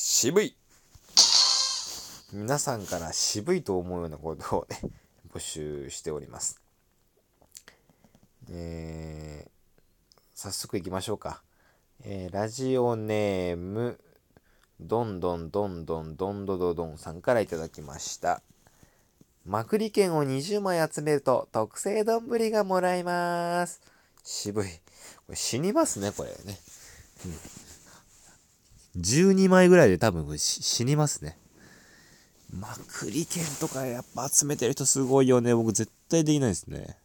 [0.00, 0.54] 渋い
[2.32, 4.80] 皆さんから渋いと思うようなことをね、
[5.34, 6.60] 募集しております。
[8.48, 9.50] えー、
[10.36, 11.42] 早速いきましょうか。
[12.04, 13.98] えー、ラジオネーム、
[14.78, 18.40] どんどんどんどんどんどどどんさんからいただきました。
[19.44, 23.80] まくり券を20枚集めると特製丼がもらえます。
[24.22, 24.70] 渋い。
[25.26, 26.60] これ死にますね、これね。
[27.26, 27.40] うん、
[28.96, 31.38] 12枚ぐらいで多分死にますね。
[32.50, 35.54] まくり券とかやっぱ集めてる人すごいよね。
[35.54, 36.96] 僕絶対できないですね。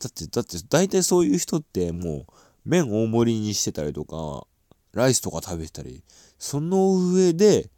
[0.00, 2.32] だって、だって、大体そういう人ってもう、
[2.64, 4.46] 麺大盛りにしてたりとか、
[4.92, 6.02] ライスとか食べてたり、
[6.38, 7.70] その上で、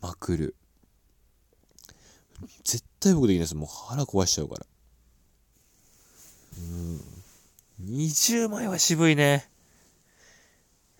[0.00, 0.54] まくる。
[2.64, 3.54] 絶対僕できないです。
[3.56, 4.66] もう腹壊しちゃうから。
[6.58, 7.00] うん。
[7.82, 9.48] 20枚は渋いね。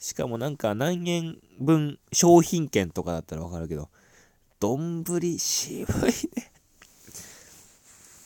[0.06, 3.88] しかもなんか何円分商品券とかだったらわかるけど、
[4.60, 5.02] 丼
[5.36, 5.84] 渋い
[6.36, 6.52] ね。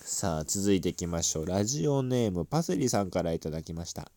[0.02, 1.46] さあ、続いていきましょう。
[1.46, 4.12] ラジオネーム、パセリさんからいただきました。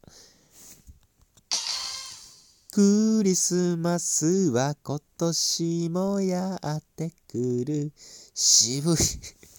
[2.74, 7.94] クリスマスは今年もやってくる。
[8.34, 8.98] 渋い。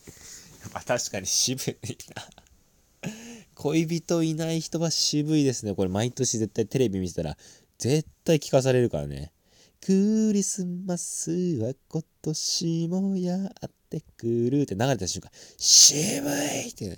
[0.74, 3.10] まあ確かに渋いな。
[3.54, 5.74] 恋人いない人は渋いですね。
[5.74, 7.38] これ毎年絶対テレビ見てたら
[7.84, 9.30] 絶対聞かされるからね。
[9.82, 16.96] クリスマスは今年もやってくるって流れた瞬間、渋いってね。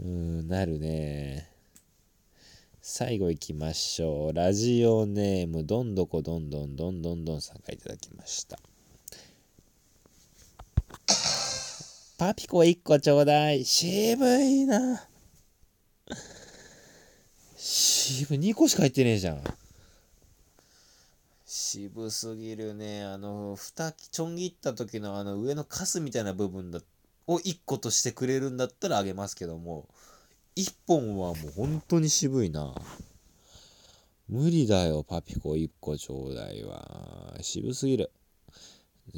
[0.00, 1.46] うん、なるね。
[2.80, 4.32] 最後行きましょう。
[4.32, 8.58] ラジオネーム、どんどこどんどんどんどんどんさんからいただきました。
[12.16, 13.66] パピコ1個ちょうだい。
[13.66, 15.06] 渋いな。
[18.10, 19.42] 渋、2個しか入ってねえじゃん。
[21.46, 23.04] 渋すぎるね。
[23.04, 26.80] あの、蓋ちょん切った時のあの上のカスみたいな部分だ
[27.26, 29.88] を1個としてくれるんだったらあげますけども、
[30.56, 32.74] 1本はもう本当に渋いな。
[34.28, 37.36] 無理だよ、パピコ1個ちょうだいは。
[37.40, 38.10] 渋すぎる。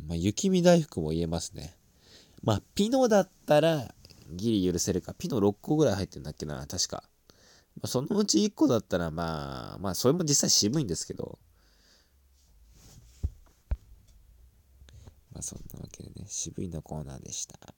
[0.07, 1.75] まあ、雪見大福も言えますね。
[2.43, 3.95] まあ、ピノだったら
[4.31, 5.15] ギリ許せるか。
[5.15, 7.05] ピノ6個ぐらい入ってんだっけな、確か。
[7.85, 11.39] そのうち1個だったらまあ、まあ、それも実際渋いんですけど、
[15.33, 17.72] まあそんなわけでね、渋いのコーナーでした。